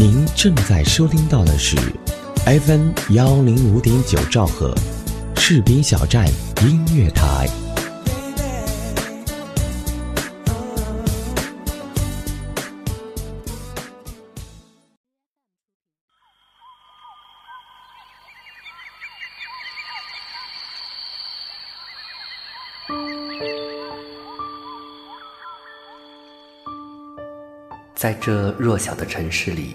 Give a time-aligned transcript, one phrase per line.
[0.00, 1.76] 您正在收听到的是
[2.46, 4.72] FM 幺零五点九兆赫，
[5.34, 6.24] 士兵小站
[6.62, 7.48] 音乐台。
[27.96, 29.74] 在这弱小的城市里，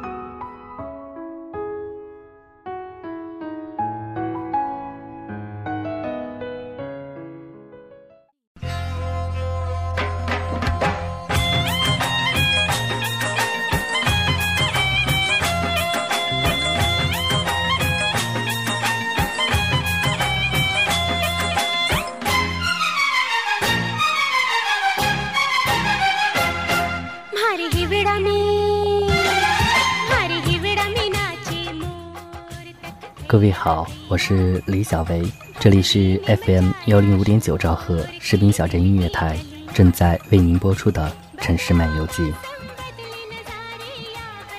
[33.31, 35.23] 各位好，我是李小维，
[35.57, 39.39] 这里是 FM 幺零五点九兆赫士兵小镇音乐台，
[39.73, 41.09] 正在为您播出的
[41.41, 42.23] 《城市漫游记》。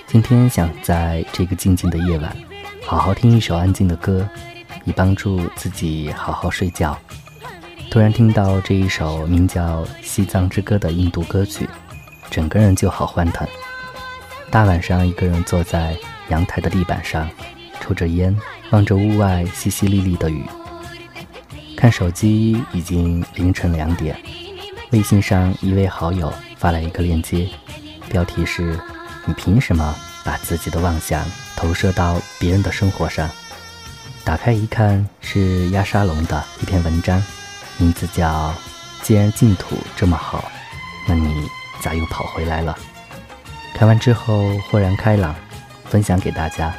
[0.06, 2.34] 今天想在这个静静的夜晚，
[2.87, 4.27] 好好听一首安静的歌，
[4.87, 6.98] 以帮助自己好好睡觉。
[7.91, 11.69] 突然听到这一首名叫《西藏之歌》的印度歌曲，
[12.31, 13.47] 整个人就好欢腾。
[14.50, 15.94] 大晚上一个人坐在
[16.31, 17.28] 阳台的地板上，
[17.78, 18.34] 抽着烟。
[18.72, 20.43] 望着屋外淅淅沥沥的雨，
[21.77, 24.16] 看手机已经凌晨两点。
[24.93, 27.47] 微信上一位好友发来一个链接，
[28.09, 28.81] 标题是
[29.27, 29.94] “你凭什么
[30.25, 31.22] 把自己的妄想
[31.55, 33.28] 投射到别人的生活上？”
[34.25, 37.22] 打开一看，是亚沙龙的一篇文章，
[37.77, 38.49] 名字叫
[39.03, 40.50] 《既然净土这么好，
[41.06, 41.47] 那你
[41.83, 42.75] 咋又跑回来了？》
[43.78, 45.34] 看完之后豁然开朗，
[45.84, 46.75] 分享给大家。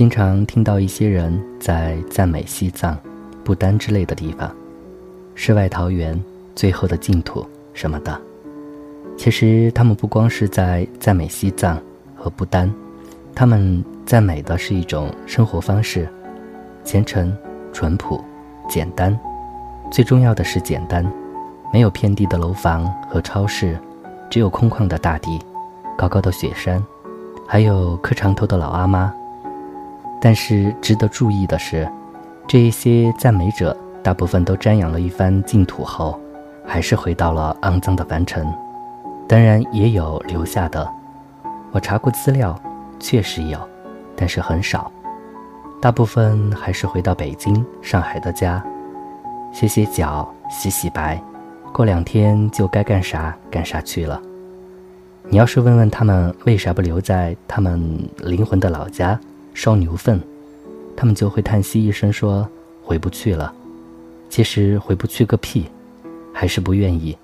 [0.00, 2.96] 经常听到一些人在赞美西藏、
[3.44, 4.50] 不丹之类的地方，
[5.34, 6.18] 世外桃源、
[6.56, 8.18] 最后的净土什么的。
[9.18, 11.78] 其实他们不光是在赞美西藏
[12.16, 12.72] 和不丹，
[13.34, 16.08] 他们赞美的是一种生活方式：
[16.82, 17.30] 虔诚、
[17.70, 18.24] 淳朴、
[18.70, 19.14] 简单。
[19.92, 21.04] 最重要的是简单，
[21.74, 23.78] 没有遍地的楼房和超市，
[24.30, 25.38] 只有空旷的大地、
[25.98, 26.82] 高高的雪山，
[27.46, 29.12] 还有磕长头的老阿妈。
[30.20, 31.90] 但是值得注意的是，
[32.46, 36.20] 这一些赞美者大部分都瞻仰了一番净土后，
[36.66, 38.46] 还是回到了肮脏的凡尘。
[39.26, 40.86] 当然也有留下的，
[41.72, 42.58] 我查过资料，
[42.98, 43.58] 确实有，
[44.14, 44.90] 但是很少。
[45.80, 48.62] 大部分还是回到北京、上海的家，
[49.52, 51.18] 歇歇脚、洗洗白，
[51.72, 54.20] 过两天就该干啥干啥去了。
[55.28, 57.80] 你要是问问他们为啥不留在他们
[58.18, 59.18] 灵魂的老家？
[59.54, 60.20] 烧牛粪，
[60.96, 62.48] 他们就会叹息一声说
[62.82, 63.52] ：“回不去了。”
[64.30, 65.66] 其实回不去个屁，
[66.32, 67.16] 还是不愿意。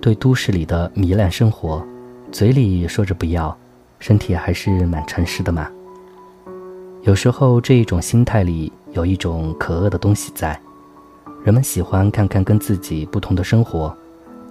[0.00, 1.86] 对都市里的糜烂生活，
[2.32, 3.56] 嘴里说着不要，
[3.98, 5.70] 身体还是蛮诚实的嘛。
[7.02, 10.58] 有时候这一种心态里有一种可恶的东西在，
[11.44, 13.94] 人们喜欢看看跟自己不同的生活，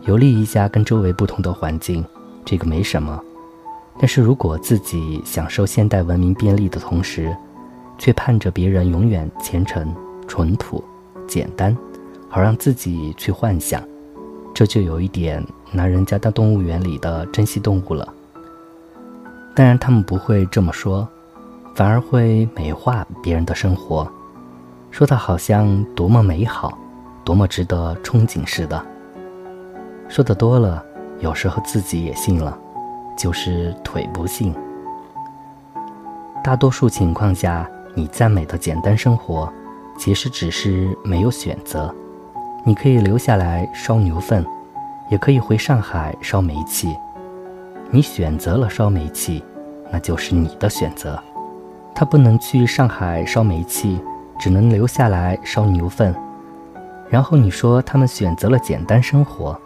[0.06, 2.06] 游历一下跟周围不同的环境，
[2.45, 3.21] 这个没什么。
[4.01, 7.38] 但是如果自己享受现代文明便利的同时，
[8.00, 9.95] 却盼着别人永远虔诚、
[10.27, 10.83] 淳朴、
[11.27, 11.77] 简单，
[12.27, 13.80] 好让自己去幻想，
[14.56, 18.12] 这就有一点拿人家当动物园里的珍稀动物了。
[19.56, 21.07] 当然，他们不会这么说，
[21.75, 24.12] 反而会美化别人的生活，
[24.89, 26.75] 说的好像多么美好，
[27.24, 28.83] 多么值得憧憬似的。
[30.09, 30.83] 说的多了，
[31.19, 32.57] 有时候自己也信了。
[33.16, 34.56] 就是腿不幸。
[36.44, 39.52] 大多数情况下，你赞美的简单生活，
[39.98, 41.94] 其实只是没有选择。
[42.63, 44.46] 你可以留下来烧牛粪，
[45.10, 46.96] 也可以回上海烧煤气。
[47.90, 49.44] 你选择了烧煤气，
[49.92, 51.22] 那就是你的选择。
[51.94, 54.00] 他不能去上海烧煤气，
[54.40, 56.16] 只能留下来烧牛粪。
[57.10, 59.60] 然后你说他们选择了简单生活，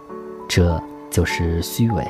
[0.50, 2.03] 这就是虚伪。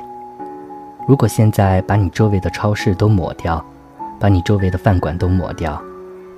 [1.07, 3.63] 如果现在把你周围的超市都抹掉，
[4.19, 5.79] 把你周围的饭馆都抹掉，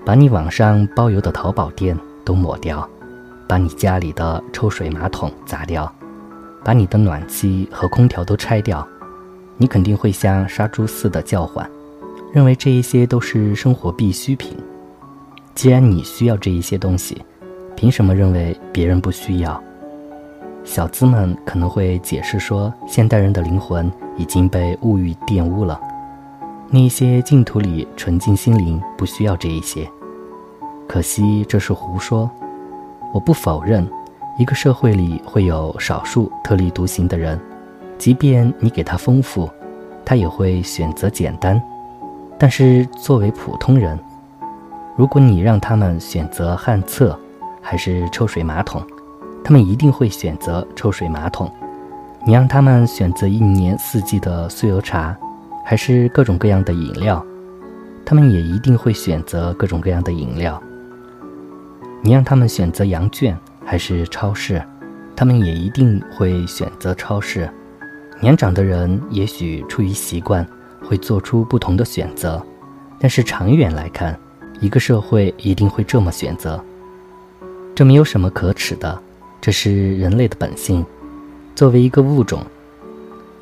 [0.05, 2.87] 把你网上包邮的淘宝店都抹掉，
[3.47, 5.89] 把你家里的抽水马桶砸掉，
[6.65, 8.85] 把你的暖气和空调都拆掉，
[9.55, 11.69] 你肯定会像杀猪似的叫唤，
[12.33, 14.57] 认为这一些都是生活必需品。
[15.55, 17.23] 既然你需要这一些东西，
[17.75, 19.63] 凭什么认为别人不需要？
[20.67, 25.79] 小资们可能会解释说，现代人的灵魂已经被物欲玷污了，
[26.69, 29.89] 那些净土里纯净心灵不需要这一些。
[30.85, 32.29] 可惜这是胡说。
[33.13, 33.87] 我不否认，
[34.37, 37.39] 一个社会里会有少数特立独行的人，
[37.97, 39.49] 即便你给他丰富，
[40.03, 41.59] 他也会选择简单。
[42.37, 43.97] 但是作为普通人，
[44.97, 47.17] 如果你让他们选择旱厕，
[47.61, 48.83] 还是抽水马桶？
[49.47, 51.49] 他们一定会选择抽水马桶。
[52.25, 55.17] 你让他们选择一年四季的酥油茶，
[55.63, 57.25] 还是各种各样的饮料，
[58.03, 60.61] 他们也一定会选择各种各样的饮料。
[62.01, 64.61] 你让他们选择羊圈还是超市，
[65.15, 67.49] 他们也一定会选择超市。
[68.19, 70.45] 年长的人也许出于习惯
[70.85, 72.45] 会做出不同的选择，
[72.99, 74.19] 但是长远来看，
[74.59, 76.61] 一个社会一定会这么选择。
[77.73, 79.03] 这没有什么可耻的。
[79.39, 80.85] 这是人类的本性。
[81.55, 82.41] 作为一个物种，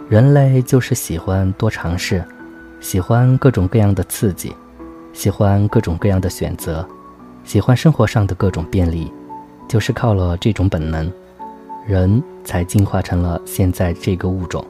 [0.09, 2.23] 人类就是喜欢多尝试，
[2.79, 4.53] 喜欢各种各样的刺激，
[5.13, 6.87] 喜欢各种各样的选择，
[7.43, 9.11] 喜欢生活上的各种便利。
[9.67, 11.11] 就是靠了这种本能，
[11.87, 14.63] 人才进化成了现在这个物种。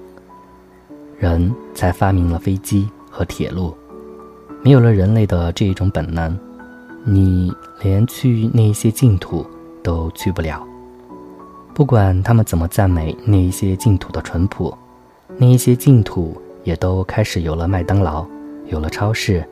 [1.19, 3.75] 人才发明了飞机和铁路。
[4.63, 6.35] 没有了人类的这一种本能，
[7.03, 9.45] 你连去那些净土
[9.83, 10.65] 都去不了。
[11.75, 14.73] 不管他们怎么赞美那一些净土的淳朴，
[15.35, 18.25] 那一些净土也都开始有了麦当劳，
[18.67, 19.43] 有了超市，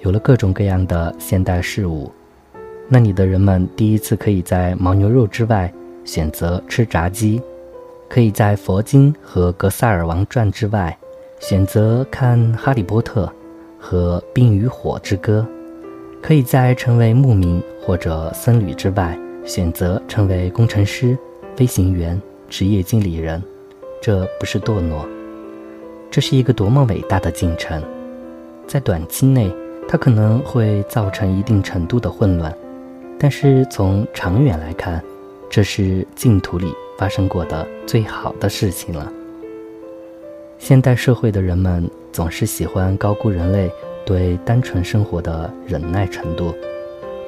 [0.00, 2.12] 有了各种各样的现代事物。
[2.86, 5.72] 那里的人们第一次可以在牦牛肉之外
[6.04, 7.40] 选择吃炸鸡，
[8.10, 10.94] 可以在佛经和《格萨尔王传》之外
[11.38, 13.24] 选择看《哈利波特》
[13.80, 15.46] 和《冰与火之歌》，
[16.20, 21.16] 可以在成为牧民或者僧侣之外选择成为工程师。
[21.56, 23.42] 飞行员、职业经理人，
[24.00, 25.06] 这不是堕落，
[26.10, 27.82] 这是一个多么伟大的进程。
[28.66, 29.52] 在短期内，
[29.88, 32.56] 它可能会造成一定程度的混乱，
[33.18, 35.02] 但是从长远来看，
[35.50, 39.12] 这是净土里发生过的最好的事情了。
[40.58, 43.70] 现代社会的人们总是喜欢高估人类
[44.04, 46.54] 对单纯生活的忍耐程度，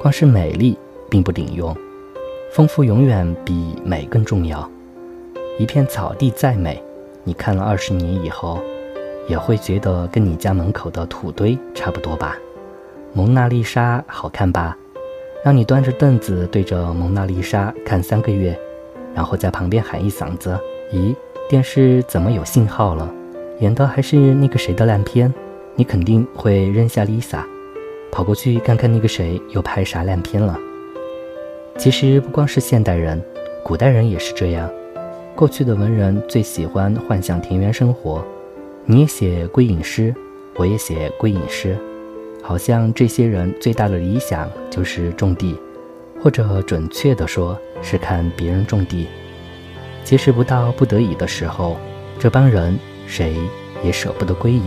[0.01, 0.77] 光是美丽
[1.09, 1.75] 并不顶用。
[2.53, 4.69] 丰富永远比美更重要。
[5.57, 6.79] 一片草地再美，
[7.23, 8.61] 你看了二十年以后，
[9.27, 12.37] 也会觉得跟你家门口的土堆差不多吧？
[13.11, 14.77] 蒙娜丽莎好看吧？
[15.43, 18.55] 让你端着凳子对着蒙娜丽莎看三个月，
[19.15, 20.55] 然后在旁边喊一嗓子
[20.93, 21.15] ：“咦，
[21.49, 23.11] 电视怎么有信号了？
[23.61, 25.33] 演的还是那个谁的烂片？”
[25.73, 27.39] 你肯定会扔下 Lisa，
[28.11, 30.55] 跑过去看看那个谁又拍啥烂片了。
[31.77, 33.21] 其实不光是现代人，
[33.63, 34.69] 古代人也是这样。
[35.35, 38.23] 过去的文人最喜欢幻想田园生活，
[38.85, 40.13] 你也写归隐诗，
[40.55, 41.75] 我也写归隐诗，
[42.43, 45.57] 好像这些人最大的理想就是种地，
[46.21, 49.07] 或者准确的说是看别人种地。
[50.05, 51.75] 其实不到不得已的时候，
[52.19, 52.77] 这帮人
[53.07, 53.35] 谁
[53.83, 54.61] 也舍不得归隐。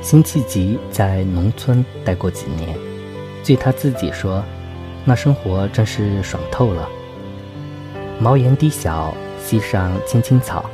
[0.00, 2.76] 辛弃疾在农村待过几年，
[3.44, 4.42] 据他自己说。
[5.04, 6.88] 那生活真是爽透了。
[8.18, 10.64] 茅檐低小，溪上青青草，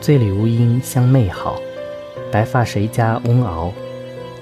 [0.00, 1.60] 醉里吴音相媚好。
[2.30, 3.72] 白发谁家翁媪？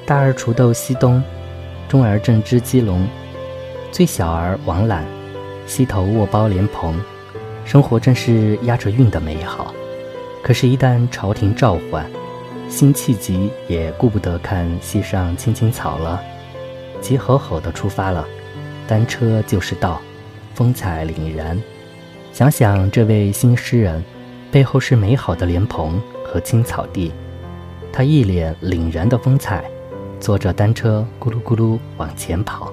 [0.04, 1.22] 大儿锄豆溪东，
[1.88, 3.06] 中儿正织鸡笼，
[3.92, 5.04] 最小儿王懒，
[5.66, 7.00] 溪头卧包莲蓬。
[7.64, 9.72] 生活真是押着韵的美好。
[10.42, 12.04] 可是，一旦朝廷召唤，
[12.68, 16.20] 辛弃疾也顾不得看溪上青青草了，
[17.00, 18.26] 急吼吼地出发了。
[18.92, 20.02] 单车就是道，
[20.54, 21.58] 风采凛然。
[22.30, 24.04] 想想这位新诗人，
[24.50, 27.10] 背后是美好的莲蓬和青草地，
[27.90, 29.64] 他一脸凛然的风采，
[30.20, 32.70] 坐着单车咕噜咕噜往前跑。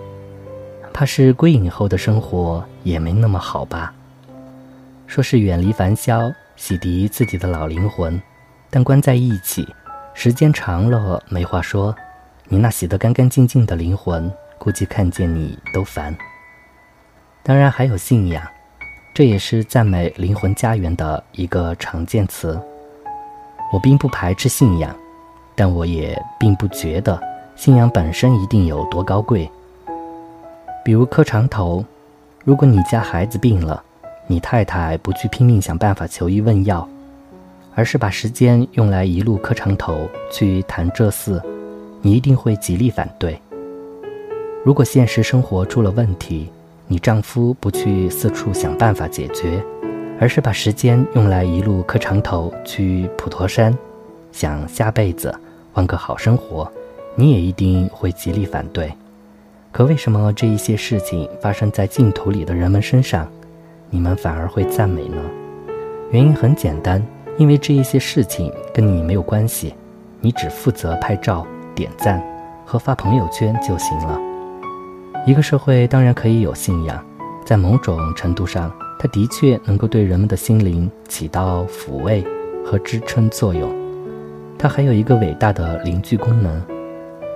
[0.91, 3.93] 怕是归隐后的生活也没那么好吧？
[5.07, 8.21] 说是远离凡嚣，洗涤自己的老灵魂，
[8.69, 9.65] 但关在一起，
[10.13, 11.95] 时间长了没话说。
[12.49, 16.15] 你那洗得干干净净的灵魂，估计看见你都烦。
[17.41, 18.43] 当然还有信仰，
[19.13, 22.61] 这也是赞美灵魂家园的一个常见词。
[23.73, 24.95] 我并不排斥信仰，
[25.55, 27.19] 但我也并不觉得
[27.55, 29.49] 信仰本身一定有多高贵。
[30.83, 31.83] 比如磕长头，
[32.43, 33.83] 如果你家孩子病了，
[34.27, 36.87] 你太太不去拼命想办法求医问药，
[37.75, 41.41] 而是把时间用来一路磕长头去谈这事，
[42.01, 43.39] 你一定会极力反对。
[44.69, 46.47] 如果现实生活出了问题，
[46.85, 49.59] 你丈夫不去四处想办法解决，
[50.19, 53.75] 而是把时间用来一路磕长头去普陀山，
[54.31, 55.33] 想下辈子
[55.73, 56.71] 换个好生活，
[57.15, 58.93] 你也一定会极力反对。
[59.71, 63.27] 可为什么这一些事情发生在镜头里的人们身上，
[63.89, 65.17] 你们反而会赞美呢？
[66.11, 67.03] 原因很简单，
[67.39, 69.73] 因为这一些事情跟你没有关系，
[70.21, 72.23] 你只负责拍照、点赞
[72.67, 74.28] 和发朋友圈就行了。
[75.25, 77.03] 一个社会当然可以有信仰，
[77.45, 82.23] 在某种程度上，它的确能够对人们的心灵起到抚慰
[82.65, 83.69] 和支撑作用，
[84.57, 86.61] 它还有一个伟大的凝聚功能。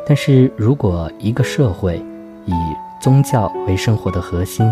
[0.07, 1.97] 但是如果一个社会，
[2.45, 2.53] 以
[3.01, 4.69] 宗教为生活的核心。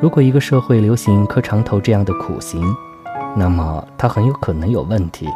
[0.00, 2.60] 如果一个社会流行磕长头这样的苦行，
[3.36, 5.28] 那么它很有可能有问题。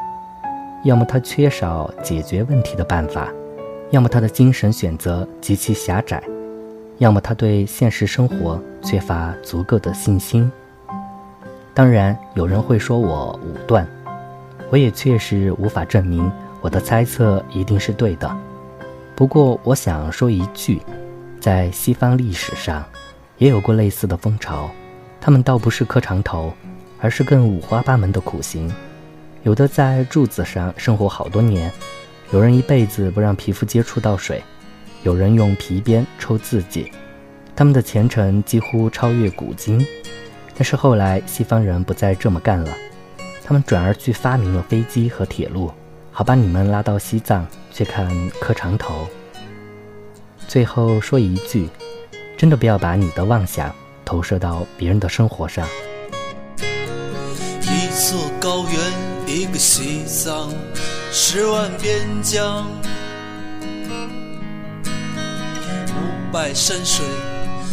[0.85, 3.29] 要么它缺少解决问题的办法，
[3.91, 6.23] 要么他的精神选择极其狭窄，
[7.01, 10.53] 要么他对现实生活缺乏足够的信心。
[11.73, 13.89] 当然，有人会说我武断，
[14.69, 16.31] 我也确实无法证明
[16.61, 18.31] 我的猜测一定是对的。
[19.17, 20.81] 不过，我想说一句。
[21.41, 22.85] 在西方历史上，
[23.39, 24.69] 也有过类似的风潮，
[25.23, 26.53] 他们倒不是磕长头，
[27.01, 28.71] 而是更五花八门的苦行。
[29.43, 31.73] 有的在柱子上生活好多年，
[32.31, 34.43] 有人一辈子不让皮肤接触到水，
[35.03, 36.91] 有人用皮鞭抽自己。
[37.57, 39.87] 他们的前程几乎超越古今。
[40.55, 42.71] 但是后来西方人不再这么干了，
[43.43, 45.73] 他们转而去发明了飞机和铁路，
[46.13, 49.09] 好把你们拉到西藏去看磕长头。
[50.47, 51.67] 最后说一句，
[52.37, 55.67] 真的不要把你的妄想投射到别人的生活上。
[57.63, 60.53] 一座高原，一个西藏，
[61.11, 62.67] 十万边疆，
[66.31, 67.05] 五百山水，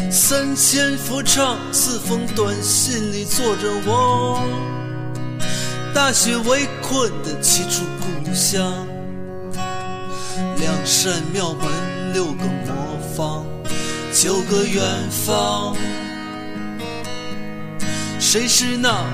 [0.10, 4.42] 三千佛唱，四封短信里坐着我，
[5.94, 8.74] 大雪围困的七处故乡，
[10.58, 11.68] 两扇庙门。
[12.14, 13.46] 六个魔方，
[14.12, 15.76] 九个远方。
[18.20, 19.06] 谁是那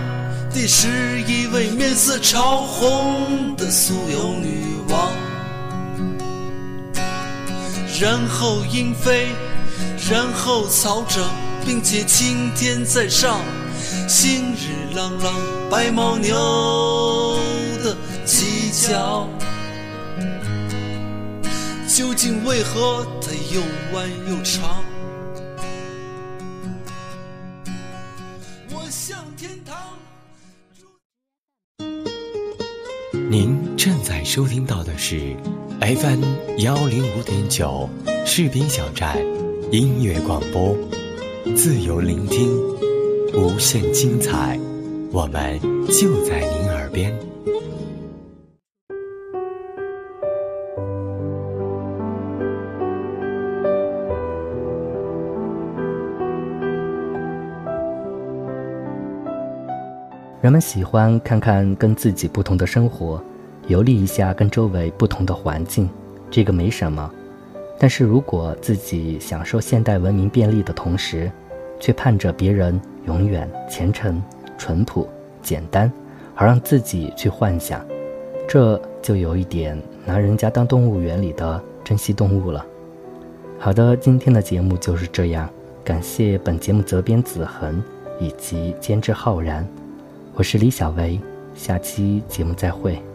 [0.54, 5.23] 第十一位面色潮红的酥油女王？
[8.04, 9.30] 然后鹰飞，
[10.12, 11.24] 然后草长，
[11.66, 13.40] 并且青天在上，
[14.10, 15.34] 新日朗朗，
[15.72, 17.40] 白牦牛
[17.82, 17.96] 的
[18.28, 19.26] 犄角。
[21.88, 23.62] 究竟为何它又
[23.94, 24.84] 弯又长？
[34.34, 35.36] 收听到的是
[35.80, 36.24] FM
[36.58, 37.88] 幺零五点九
[38.26, 39.16] 士兵小站
[39.70, 40.76] 音乐广播，
[41.56, 42.50] 自由聆听，
[43.36, 44.60] 无限精彩，
[45.12, 47.16] 我们就在您耳边。
[60.42, 63.24] 人们喜欢看看跟自己不同的生活，
[63.68, 65.90] 游历一下跟周围不同的环境，
[66.30, 67.12] 这个没什么。
[67.80, 71.32] 但是如果自己享受现代文明便利的同时，
[71.80, 74.22] 却盼着别人永远虔诚、
[74.58, 75.08] 淳朴、
[75.42, 75.92] 简单，
[76.34, 77.86] 好让自己去幻想，
[78.48, 82.66] 这就有一点拿人家当动物园里的珍稀动物了。
[83.60, 85.50] 好的，今天的节目就是这样，
[85.84, 87.84] 感谢本节目责编子恒
[88.20, 89.68] 以及监制浩然。
[90.36, 91.20] 我是李小维，
[91.54, 93.13] 下期节目再会。